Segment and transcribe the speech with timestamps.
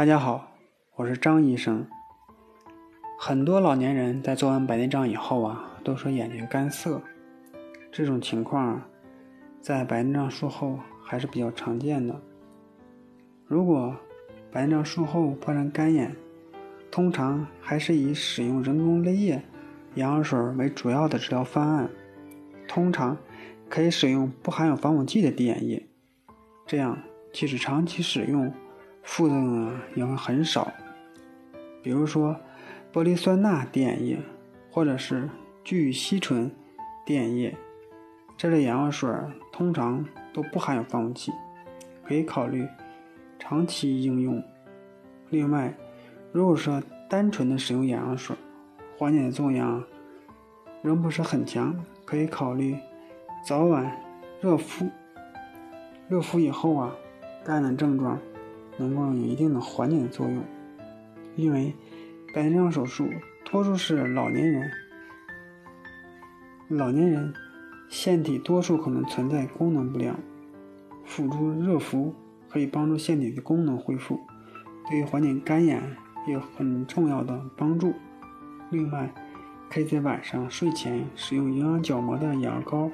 [0.00, 0.50] 大家好，
[0.96, 1.86] 我是张医生。
[3.18, 7.02] 很多老年人在做完白内障以后啊，都说眼睛干涩。
[7.92, 8.80] 这种情况
[9.60, 12.18] 在白内障术后还是比较常见的。
[13.44, 13.94] 如果
[14.50, 16.16] 白内障术后破成干眼，
[16.90, 19.42] 通常还是以使用人工泪液
[19.96, 21.90] 眼药水为主要的治疗方案。
[22.66, 23.18] 通常
[23.68, 25.86] 可以使用不含有防腐剂的滴眼液，
[26.66, 26.96] 这样
[27.34, 28.50] 即使长期使用，
[29.10, 30.72] 副作用也会很少。
[31.82, 32.36] 比如说
[32.92, 34.20] 玻璃酸钠滴眼液，
[34.70, 35.28] 或者是
[35.64, 36.48] 聚乙烯醇
[37.04, 37.56] 滴眼液，
[38.36, 39.10] 这类眼药水
[39.50, 41.32] 通常都不含有防腐剂，
[42.04, 42.68] 可以考虑
[43.36, 44.40] 长期应用。
[45.30, 45.74] 另外，
[46.30, 48.36] 如果说单纯的使用眼药水，
[48.96, 49.82] 缓解作用
[50.82, 51.74] 仍不是很强。
[52.04, 52.76] 可以考虑
[53.44, 53.90] 早晚
[54.40, 54.88] 热敷，
[56.08, 56.94] 热敷以后啊，
[57.44, 58.16] 干的症状
[58.78, 60.44] 能够有一定的缓解作用。
[61.36, 61.74] 因为
[62.34, 63.08] 白内障手术
[63.44, 64.70] 多数是老年人，
[66.68, 67.32] 老年人
[67.88, 70.18] 腺体多数可能存在功能不良，
[71.04, 72.14] 辅助热敷
[72.48, 74.20] 可以帮助腺体的功能恢复，
[74.88, 75.82] 对于缓解干眼
[76.28, 77.94] 有很重要的帮助。
[78.70, 79.12] 另外，
[79.68, 82.90] 可以在晚上睡前使用营养角膜的眼膏，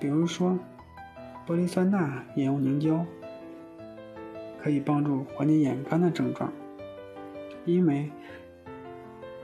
[0.00, 0.58] 比如说
[1.46, 3.04] 玻璃酸钠眼油凝胶，
[4.62, 6.52] 可以帮助缓解眼干的症状。
[7.64, 8.10] 因为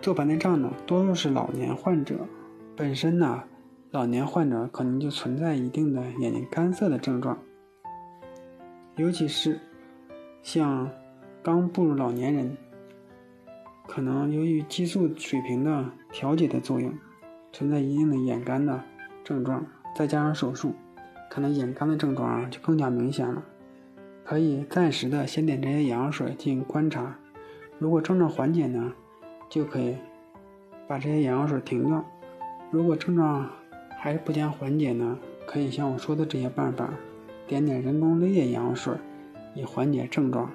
[0.00, 2.16] 做白内障呢，多数是老年患者，
[2.76, 3.42] 本身呢，
[3.90, 7.38] 老年患者可能就存在一定的眼睛干涩的症状，
[8.96, 9.60] 尤其是
[10.42, 10.90] 像
[11.42, 12.56] 刚步入老年人。
[13.88, 16.92] 可能由于激素水平的调节的作用，
[17.52, 18.82] 存在一定的眼干的
[19.22, 20.74] 症状，再加上手术，
[21.30, 23.44] 可能眼干的症状啊就更加明显了。
[24.28, 27.16] 可以暂时的先点这些眼药水进行观察，
[27.78, 28.92] 如果症状缓解呢，
[29.48, 29.94] 就可以
[30.88, 32.02] 把这些眼药水停掉；
[32.72, 33.48] 如果症状
[33.96, 35.16] 还是不见缓解呢，
[35.46, 36.90] 可以像我说的这些办法，
[37.46, 38.94] 点点人工泪液眼药水，
[39.54, 40.50] 以缓解症状。